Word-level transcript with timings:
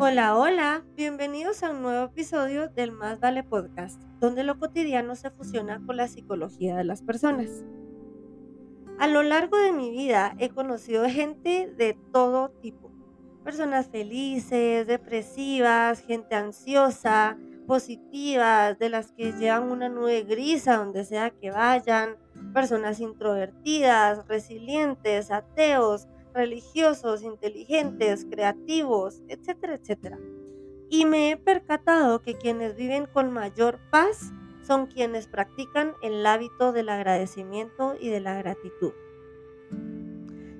Hola, 0.00 0.36
hola, 0.36 0.84
bienvenidos 0.94 1.64
a 1.64 1.72
un 1.72 1.82
nuevo 1.82 2.04
episodio 2.04 2.68
del 2.68 2.92
Más 2.92 3.18
Vale 3.18 3.42
Podcast, 3.42 4.00
donde 4.20 4.44
lo 4.44 4.56
cotidiano 4.56 5.16
se 5.16 5.28
fusiona 5.28 5.82
con 5.84 5.96
la 5.96 6.06
psicología 6.06 6.76
de 6.76 6.84
las 6.84 7.02
personas. 7.02 7.64
A 9.00 9.08
lo 9.08 9.24
largo 9.24 9.58
de 9.58 9.72
mi 9.72 9.90
vida 9.90 10.36
he 10.38 10.50
conocido 10.50 11.08
gente 11.08 11.74
de 11.76 11.98
todo 12.12 12.50
tipo, 12.62 12.92
personas 13.42 13.88
felices, 13.88 14.86
depresivas, 14.86 15.98
gente 15.98 16.36
ansiosa, 16.36 17.36
positivas, 17.66 18.78
de 18.78 18.90
las 18.90 19.10
que 19.10 19.32
llevan 19.32 19.68
una 19.68 19.88
nube 19.88 20.22
gris 20.22 20.68
a 20.68 20.76
donde 20.76 21.04
sea 21.04 21.30
que 21.30 21.50
vayan, 21.50 22.16
personas 22.54 23.00
introvertidas, 23.00 24.28
resilientes, 24.28 25.32
ateos, 25.32 26.06
religiosos, 26.34 27.22
inteligentes, 27.22 28.26
creativos, 28.30 29.22
etcétera, 29.28 29.74
etcétera. 29.74 30.18
Y 30.90 31.04
me 31.04 31.30
he 31.30 31.36
percatado 31.36 32.22
que 32.22 32.36
quienes 32.36 32.76
viven 32.76 33.06
con 33.06 33.32
mayor 33.32 33.78
paz 33.90 34.32
son 34.62 34.86
quienes 34.86 35.26
practican 35.26 35.94
el 36.02 36.24
hábito 36.26 36.72
del 36.72 36.88
agradecimiento 36.88 37.96
y 37.98 38.08
de 38.08 38.20
la 38.20 38.34
gratitud. 38.38 38.92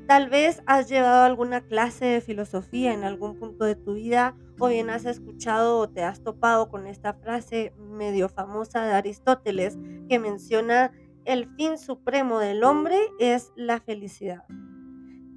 Tal 0.06 0.30
vez 0.30 0.62
has 0.64 0.88
llevado 0.88 1.24
alguna 1.24 1.60
clase 1.60 2.06
de 2.06 2.20
filosofía 2.22 2.94
en 2.94 3.04
algún 3.04 3.38
punto 3.38 3.66
de 3.66 3.76
tu 3.76 3.94
vida 3.94 4.34
o 4.58 4.68
bien 4.68 4.88
has 4.88 5.04
escuchado 5.04 5.78
o 5.78 5.88
te 5.90 6.02
has 6.02 6.22
topado 6.22 6.70
con 6.70 6.86
esta 6.86 7.12
frase 7.12 7.74
medio 7.76 8.30
famosa 8.30 8.86
de 8.86 8.92
Aristóteles 8.92 9.76
que 10.08 10.18
menciona 10.18 10.92
el 11.26 11.46
fin 11.56 11.76
supremo 11.76 12.38
del 12.38 12.64
hombre 12.64 12.98
es 13.18 13.52
la 13.54 13.80
felicidad. 13.80 14.44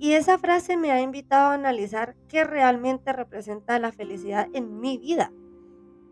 Y 0.01 0.13
esa 0.13 0.39
frase 0.39 0.77
me 0.77 0.89
ha 0.89 0.99
invitado 0.99 1.51
a 1.51 1.53
analizar 1.53 2.15
qué 2.27 2.43
realmente 2.43 3.13
representa 3.13 3.77
la 3.77 3.91
felicidad 3.91 4.47
en 4.51 4.79
mi 4.79 4.97
vida. 4.97 5.31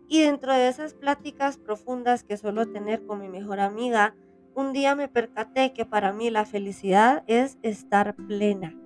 Y 0.06 0.22
dentro 0.22 0.52
de 0.52 0.68
esas 0.68 0.94
pláticas 0.94 1.58
profundas 1.58 2.22
que 2.22 2.36
suelo 2.36 2.70
tener 2.70 3.04
con 3.04 3.18
mi 3.18 3.28
mejor 3.28 3.58
amiga, 3.58 4.14
un 4.54 4.72
día 4.72 4.94
me 4.94 5.08
percaté 5.08 5.72
que 5.72 5.86
para 5.86 6.12
mí 6.12 6.30
la 6.30 6.44
felicidad 6.44 7.24
es 7.26 7.58
estar 7.62 8.14
plena, 8.14 8.78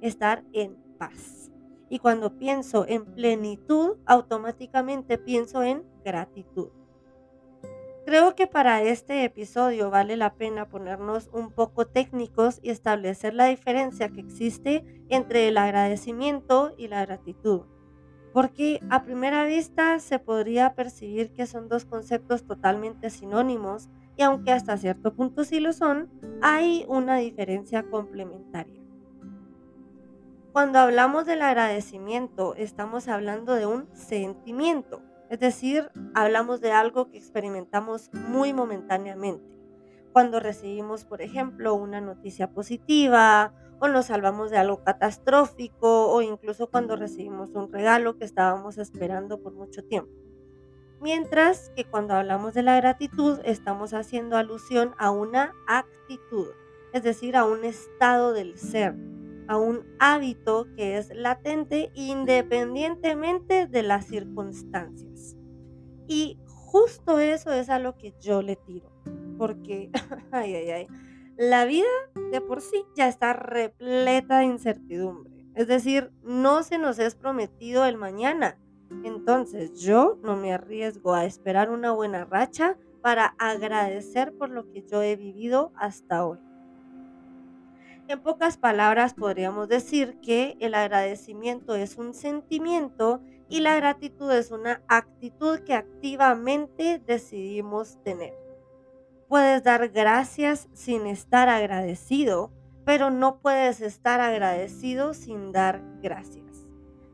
estar 0.00 0.44
en 0.52 0.76
paz. 0.96 1.50
Y 1.88 1.98
cuando 1.98 2.38
pienso 2.38 2.86
en 2.86 3.04
plenitud, 3.04 3.96
automáticamente 4.06 5.18
pienso 5.18 5.64
en 5.64 5.82
gratitud. 6.04 6.68
Creo 8.06 8.36
que 8.36 8.46
para 8.46 8.82
este 8.82 9.24
episodio 9.24 9.90
vale 9.90 10.16
la 10.16 10.34
pena 10.34 10.68
ponernos 10.68 11.28
un 11.32 11.50
poco 11.50 11.88
técnicos 11.88 12.60
y 12.62 12.70
establecer 12.70 13.34
la 13.34 13.46
diferencia 13.46 14.10
que 14.10 14.20
existe 14.20 14.84
entre 15.08 15.48
el 15.48 15.58
agradecimiento 15.58 16.72
y 16.78 16.86
la 16.86 17.04
gratitud. 17.04 17.62
Porque 18.32 18.80
a 18.90 19.02
primera 19.02 19.44
vista 19.44 19.98
se 19.98 20.20
podría 20.20 20.76
percibir 20.76 21.32
que 21.32 21.46
son 21.46 21.68
dos 21.68 21.84
conceptos 21.84 22.46
totalmente 22.46 23.10
sinónimos 23.10 23.88
y 24.16 24.22
aunque 24.22 24.52
hasta 24.52 24.76
cierto 24.76 25.12
punto 25.16 25.42
sí 25.42 25.58
lo 25.58 25.72
son, 25.72 26.08
hay 26.42 26.84
una 26.86 27.16
diferencia 27.16 27.82
complementaria. 27.90 28.84
Cuando 30.52 30.78
hablamos 30.78 31.26
del 31.26 31.42
agradecimiento, 31.42 32.54
estamos 32.54 33.08
hablando 33.08 33.54
de 33.54 33.66
un 33.66 33.88
sentimiento 33.96 35.02
es 35.28 35.40
decir, 35.40 35.90
hablamos 36.14 36.60
de 36.60 36.72
algo 36.72 37.10
que 37.10 37.18
experimentamos 37.18 38.10
muy 38.12 38.52
momentáneamente. 38.52 39.44
Cuando 40.12 40.40
recibimos, 40.40 41.04
por 41.04 41.20
ejemplo, 41.20 41.74
una 41.74 42.00
noticia 42.00 42.50
positiva 42.52 43.52
o 43.80 43.88
nos 43.88 44.06
salvamos 44.06 44.50
de 44.50 44.56
algo 44.56 44.82
catastrófico 44.82 46.10
o 46.10 46.22
incluso 46.22 46.70
cuando 46.70 46.96
recibimos 46.96 47.50
un 47.50 47.70
regalo 47.70 48.16
que 48.16 48.24
estábamos 48.24 48.78
esperando 48.78 49.42
por 49.42 49.52
mucho 49.52 49.84
tiempo. 49.84 50.12
Mientras 51.00 51.70
que 51.76 51.84
cuando 51.84 52.14
hablamos 52.14 52.54
de 52.54 52.62
la 52.62 52.76
gratitud 52.76 53.40
estamos 53.44 53.92
haciendo 53.92 54.36
alusión 54.36 54.94
a 54.96 55.10
una 55.10 55.52
actitud, 55.66 56.48
es 56.94 57.02
decir, 57.02 57.36
a 57.36 57.44
un 57.44 57.64
estado 57.64 58.32
del 58.32 58.56
ser, 58.56 58.94
a 59.48 59.56
un 59.56 59.84
hábito 59.98 60.66
que 60.76 60.96
es 60.98 61.14
latente 61.14 61.90
independientemente 61.94 63.66
de 63.66 63.82
las 63.82 64.06
circunstancias. 64.06 65.36
Y 66.08 66.38
justo 66.46 67.18
eso 67.18 67.52
es 67.52 67.68
a 67.68 67.78
lo 67.78 67.96
que 67.96 68.14
yo 68.20 68.42
le 68.42 68.56
tiro, 68.56 68.90
porque, 69.38 69.90
ay, 70.32 70.54
ay, 70.54 70.70
ay, 70.70 70.86
la 71.36 71.64
vida 71.64 71.86
de 72.30 72.40
por 72.40 72.60
sí 72.60 72.84
ya 72.96 73.08
está 73.08 73.32
repleta 73.32 74.38
de 74.38 74.46
incertidumbre. 74.46 75.46
Es 75.54 75.68
decir, 75.68 76.12
no 76.22 76.62
se 76.62 76.78
nos 76.78 76.98
es 76.98 77.14
prometido 77.14 77.84
el 77.84 77.96
mañana. 77.96 78.58
Entonces 79.04 79.72
yo 79.80 80.18
no 80.22 80.36
me 80.36 80.52
arriesgo 80.52 81.14
a 81.14 81.24
esperar 81.24 81.70
una 81.70 81.92
buena 81.92 82.24
racha 82.24 82.76
para 83.02 83.34
agradecer 83.38 84.34
por 84.36 84.50
lo 84.50 84.70
que 84.70 84.82
yo 84.82 85.02
he 85.02 85.16
vivido 85.16 85.72
hasta 85.76 86.26
hoy. 86.26 86.38
En 88.08 88.20
pocas 88.20 88.56
palabras 88.56 89.14
podríamos 89.14 89.68
decir 89.68 90.20
que 90.20 90.56
el 90.60 90.74
agradecimiento 90.74 91.74
es 91.74 91.96
un 91.96 92.14
sentimiento 92.14 93.20
y 93.48 93.60
la 93.60 93.74
gratitud 93.74 94.30
es 94.30 94.52
una 94.52 94.80
actitud 94.86 95.58
que 95.60 95.74
activamente 95.74 97.02
decidimos 97.04 98.00
tener. 98.04 98.32
Puedes 99.28 99.64
dar 99.64 99.88
gracias 99.88 100.68
sin 100.72 101.08
estar 101.08 101.48
agradecido, 101.48 102.52
pero 102.84 103.10
no 103.10 103.40
puedes 103.40 103.80
estar 103.80 104.20
agradecido 104.20 105.12
sin 105.12 105.50
dar 105.50 105.82
gracias. 106.00 106.68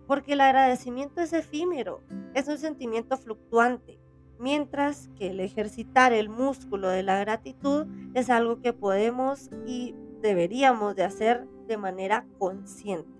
Porque 0.06 0.34
el 0.34 0.42
agradecimiento 0.42 1.22
es 1.22 1.32
efímero, 1.32 2.02
es 2.34 2.48
un 2.48 2.58
sentimiento 2.58 3.16
fluctuante, 3.16 3.98
mientras 4.38 5.08
que 5.16 5.28
el 5.28 5.40
ejercitar 5.40 6.12
el 6.12 6.28
músculo 6.28 6.88
de 6.88 7.02
la 7.02 7.18
gratitud 7.18 7.86
es 8.12 8.28
algo 8.28 8.60
que 8.60 8.74
podemos 8.74 9.48
y 9.66 9.94
deberíamos 10.22 10.96
de 10.96 11.04
hacer 11.04 11.46
de 11.66 11.76
manera 11.76 12.26
consciente. 12.38 13.10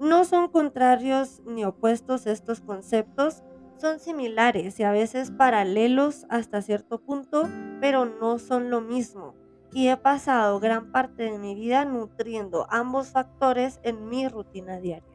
No 0.00 0.24
son 0.24 0.48
contrarios 0.48 1.42
ni 1.44 1.64
opuestos 1.64 2.26
estos 2.26 2.60
conceptos, 2.60 3.42
son 3.76 3.98
similares 3.98 4.78
y 4.80 4.84
a 4.84 4.92
veces 4.92 5.30
paralelos 5.30 6.24
hasta 6.28 6.62
cierto 6.62 7.00
punto, 7.00 7.48
pero 7.80 8.04
no 8.04 8.38
son 8.38 8.70
lo 8.70 8.80
mismo. 8.80 9.34
Y 9.72 9.88
he 9.88 9.96
pasado 9.96 10.60
gran 10.60 10.92
parte 10.92 11.24
de 11.24 11.38
mi 11.38 11.54
vida 11.54 11.84
nutriendo 11.84 12.66
ambos 12.70 13.08
factores 13.08 13.80
en 13.82 14.08
mi 14.08 14.28
rutina 14.28 14.78
diaria. 14.78 15.08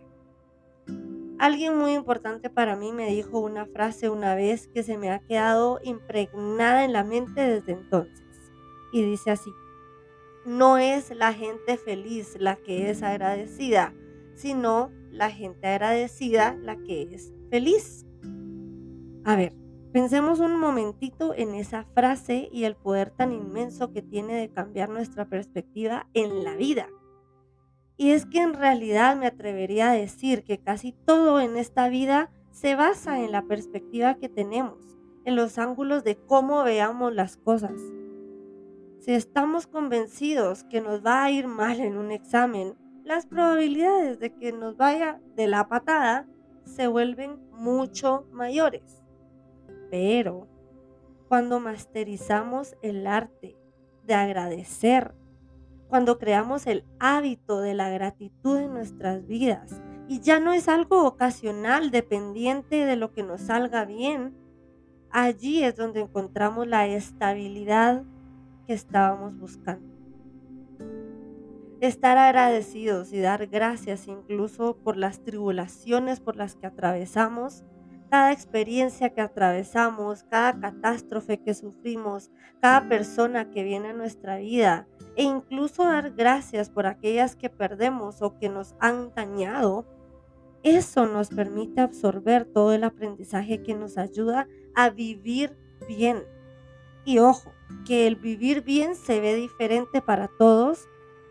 Alguien 1.40 1.78
muy 1.78 1.94
importante 1.94 2.50
para 2.50 2.76
mí 2.76 2.92
me 2.92 3.08
dijo 3.08 3.40
una 3.40 3.68
frase 3.68 4.10
una 4.10 4.34
vez 4.34 4.68
que 4.68 4.82
se 4.82 4.98
me 4.98 5.12
ha 5.12 5.20
quedado 5.20 5.80
impregnada 5.84 6.84
en 6.84 6.94
la 6.94 7.04
mente 7.04 7.42
desde 7.42 7.74
entonces. 7.74 8.26
Y 8.92 9.04
dice 9.04 9.32
así, 9.32 9.52
no 10.48 10.78
es 10.78 11.14
la 11.14 11.34
gente 11.34 11.76
feliz 11.76 12.38
la 12.40 12.56
que 12.56 12.90
es 12.90 13.04
agradecida, 13.04 13.94
sino 14.34 14.90
la 15.12 15.30
gente 15.30 15.68
agradecida 15.68 16.56
la 16.62 16.78
que 16.78 17.02
es 17.12 17.34
feliz. 17.50 18.06
A 19.26 19.36
ver, 19.36 19.52
pensemos 19.92 20.40
un 20.40 20.58
momentito 20.58 21.34
en 21.36 21.54
esa 21.54 21.84
frase 21.94 22.48
y 22.50 22.64
el 22.64 22.78
poder 22.78 23.10
tan 23.10 23.34
inmenso 23.34 23.92
que 23.92 24.02
tiene 24.02 24.36
de 24.36 24.48
cambiar 24.48 24.88
nuestra 24.88 25.26
perspectiva 25.26 26.08
en 26.14 26.46
la 26.46 26.56
vida. 26.56 26.88
Y 27.98 28.12
es 28.12 28.26
que 28.26 28.40
en 28.40 28.54
realidad 28.54 29.18
me 29.18 29.28
atrevería 29.28 29.92
a 29.92 29.96
decir 29.96 30.46
que 30.46 30.60
casi 30.60 30.94
todo 30.94 31.42
en 31.42 31.58
esta 31.58 31.90
vida 31.90 32.32
se 32.52 32.76
basa 32.76 33.22
en 33.22 33.34
la 33.34 33.42
perspectiva 33.42 34.16
que 34.16 34.30
tenemos, 34.30 34.98
en 35.26 35.36
los 35.36 35.58
ángulos 35.58 36.06
de 36.06 36.16
cómo 36.16 36.64
veamos 36.64 37.14
las 37.14 37.36
cosas. 37.36 37.74
Si 39.00 39.14
estamos 39.14 39.68
convencidos 39.68 40.64
que 40.66 40.82
nos 40.82 41.06
va 41.06 41.24
a 41.24 41.32
ir 41.32 41.48
mal 41.48 41.80
en 41.80 41.98
un 41.98 42.12
examen, 42.12 42.76
las 43.04 43.26
probabilidades 43.26 44.20
de 44.20 44.34
que 44.34 44.52
nos 44.52 44.76
vaya 44.76 45.22
de 45.36 45.48
la 45.48 45.68
patada 45.70 46.28
se 46.66 46.88
vuelven 46.88 47.40
mucho 47.52 48.26
mayores. 48.32 49.02
Pero 49.90 50.48
cuando 51.30 51.60
masterizamos 51.60 52.76
el 52.82 53.08
arte 53.08 53.56
de 54.06 54.14
agradecer, 54.14 55.14
cuando 55.88 56.18
creamos 56.18 56.68
el 56.68 56.84
hábito 57.00 57.62
de 57.62 57.74
la 57.74 57.90
gratitud 57.90 58.58
en 58.58 58.74
nuestras 58.74 59.26
vidas 59.26 59.82
y 60.10 60.20
ya 60.20 60.40
no 60.40 60.52
es 60.52 60.68
algo 60.68 61.06
ocasional 61.06 61.92
dependiente 61.92 62.86
de 62.86 62.96
lo 62.98 63.14
que 63.14 63.24
nos 63.24 63.42
salga 63.42 63.86
bien, 63.86 64.36
allí 65.12 65.64
es 65.64 65.78
donde 65.78 66.02
encontramos 66.02 66.68
la 66.68 66.88
estabilidad 66.88 68.04
estábamos 68.74 69.38
buscando. 69.38 69.96
Estar 71.80 72.18
agradecidos 72.18 73.14
y 73.14 73.20
dar 73.20 73.48
gracias 73.48 74.08
incluso 74.08 74.78
por 74.78 74.98
las 74.98 75.24
tribulaciones 75.24 76.20
por 76.20 76.36
las 76.36 76.56
que 76.56 76.68
atravesamos, 76.68 77.64
cada 78.10 78.32
experiencia 78.32 79.12
que 79.14 79.22
atravesamos, 79.22 80.24
cada 80.24 80.60
catástrofe 80.60 81.40
que 81.40 81.54
sufrimos, 81.54 82.32
cada 82.62 82.88
persona 82.88 83.52
que 83.52 83.64
viene 83.64 83.90
a 83.90 83.94
nuestra 83.94 84.38
vida 84.38 84.88
e 85.16 85.24
incluso 85.24 85.84
dar 85.84 86.12
gracias 86.12 86.70
por 86.70 86.86
aquellas 86.88 87.36
que 87.36 87.50
perdemos 87.50 88.22
o 88.22 88.38
que 88.40 88.50
nos 88.50 88.76
han 88.80 89.14
dañado, 89.14 89.86
Eso 90.64 91.06
nos 91.06 91.30
permite 91.30 91.82
absorber 91.82 92.46
todo 92.46 92.74
el 92.74 92.84
aprendizaje 92.84 93.64
que 93.64 93.76
nos 93.76 93.98
ayuda 93.98 94.48
a 94.76 94.90
vivir 94.90 95.58
bien. 95.88 96.24
Y 97.08 97.20
ojo, 97.20 97.54
que 97.86 98.06
el 98.06 98.18
vivir 98.18 98.64
bien 98.64 98.94
se 98.94 99.22
ve 99.22 99.34
diferente 99.34 100.02
para 100.02 100.28
todos, 100.28 100.90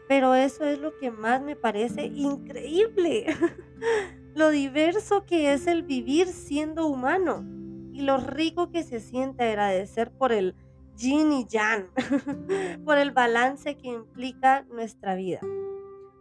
pero 0.08 0.34
eso 0.34 0.64
es 0.64 0.78
lo 0.78 0.96
que 0.96 1.10
más 1.10 1.42
me 1.42 1.54
parece 1.54 2.06
increíble. 2.06 3.26
lo 4.34 4.48
diverso 4.48 5.26
que 5.26 5.52
es 5.52 5.66
el 5.66 5.82
vivir 5.82 6.28
siendo 6.28 6.86
humano 6.86 7.44
y 7.92 8.00
lo 8.00 8.16
rico 8.16 8.70
que 8.70 8.84
se 8.84 9.00
siente 9.00 9.44
agradecer 9.44 10.10
por 10.12 10.32
el 10.32 10.54
yin 10.96 11.30
y 11.30 11.46
yang, 11.46 11.90
por 12.86 12.96
el 12.96 13.10
balance 13.10 13.76
que 13.76 13.88
implica 13.88 14.62
nuestra 14.70 15.14
vida. 15.14 15.40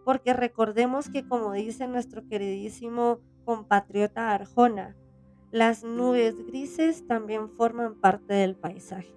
Porque 0.03 0.33
recordemos 0.33 1.07
que 1.07 1.25
como 1.25 1.53
dice 1.53 1.87
nuestro 1.87 2.27
queridísimo 2.27 3.21
compatriota 3.45 4.33
Arjona, 4.33 4.97
las 5.51 5.85
nubes 5.85 6.45
grises 6.45 7.07
también 7.07 7.49
forman 7.51 7.95
parte 7.95 8.33
del 8.33 8.57
paisaje. 8.57 9.15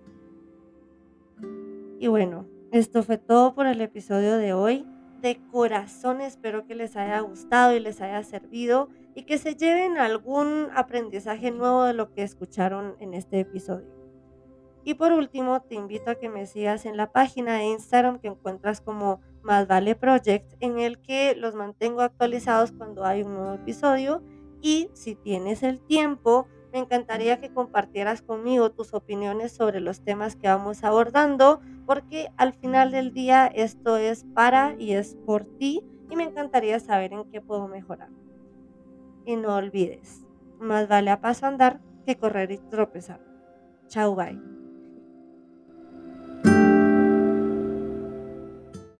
Y 2.01 2.07
bueno, 2.07 2.47
esto 2.71 3.03
fue 3.03 3.19
todo 3.19 3.55
por 3.55 3.67
el 3.67 3.81
episodio 3.81 4.37
de 4.37 4.53
hoy. 4.53 4.87
De 5.21 5.41
corazón 5.51 6.21
espero 6.21 6.65
que 6.65 6.77
les 6.77 6.97
haya 6.97 7.19
gustado 7.21 7.75
y 7.75 7.81
les 7.81 8.01
haya 8.01 8.23
servido 8.23 8.89
y 9.17 9.25
que 9.25 9.37
se 9.37 9.57
lleven 9.57 9.99
algún 9.99 10.69
aprendizaje 10.77 11.51
nuevo 11.51 11.83
de 11.83 11.95
lo 11.95 12.13
que 12.13 12.23
escucharon 12.23 12.95
en 13.01 13.15
este 13.15 13.41
episodio. 13.41 13.89
Y 14.85 14.95
por 14.95 15.13
último, 15.13 15.61
te 15.61 15.75
invito 15.75 16.13
a 16.13 16.15
que 16.15 16.29
me 16.29 16.47
sigas 16.47 16.87
en 16.87 16.97
la 16.97 17.11
página 17.11 17.57
de 17.57 17.65
Instagram 17.65 18.21
que 18.21 18.29
encuentras 18.29 18.81
como 18.81 19.21
Más 19.43 19.67
Vale 19.67 19.97
Project, 19.97 20.55
en 20.61 20.79
el 20.79 21.01
que 21.01 21.35
los 21.35 21.57
mantengo 21.57 22.01
actualizados 22.01 22.71
cuando 22.71 23.05
hay 23.05 23.23
un 23.23 23.35
nuevo 23.35 23.55
episodio. 23.55 24.23
Y 24.63 24.89
si 24.95 25.17
tienes 25.17 25.65
el 25.65 25.81
tiempo, 25.81 26.47
me 26.79 26.85
encantaría 26.85 27.41
que 27.41 27.53
compartieras 27.53 28.23
conmigo 28.23 28.71
tus 28.71 28.95
opiniones 28.95 29.51
sobre 29.51 29.81
los 29.81 30.01
temas 30.05 30.37
que 30.37 30.47
vamos 30.47 30.85
abordando, 30.85 31.61
porque 31.87 32.29
al 32.37 32.53
final 32.53 32.93
del 32.93 33.13
día 33.13 33.47
esto 33.49 33.97
es 33.97 34.25
para 34.33 34.77
y 34.79 34.93
es 34.93 35.17
por 35.27 35.45
ti 35.45 35.83
y 36.09 36.15
me 36.15 36.23
encantaría 36.23 36.79
saber 36.79 37.13
en 37.13 37.25
qué 37.25 37.41
puedo 37.41 37.67
mejorar. 37.67 38.11
Y 39.25 39.35
no 39.35 39.57
olvides, 39.57 40.25
más 40.61 40.87
vale 40.89 41.11
a 41.11 41.21
paso 41.21 41.47
andar 41.47 41.81
que 42.07 42.17
correr 42.17 42.53
y 42.53 42.59
tropezar. 42.59 43.21
Chao, 43.89 44.15
bye. 44.15 44.58